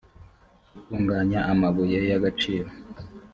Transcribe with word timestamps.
gutunganya 0.73 1.39
amabuye 1.51 1.97
y 2.09 2.11
agaciro 2.17 2.69